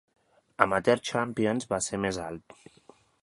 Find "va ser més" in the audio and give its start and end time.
1.75-2.19